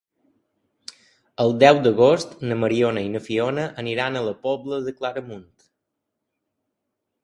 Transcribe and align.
El 1.45 1.53
deu 1.65 1.83
d'agost 1.89 2.33
na 2.53 2.59
Mariona 2.63 3.05
i 3.11 3.13
na 3.19 3.23
Fiona 3.29 3.69
aniran 3.85 4.19
a 4.19 4.27
la 4.33 4.37
Pobla 4.49 4.85
de 4.91 4.99
Claramunt. 5.01 5.49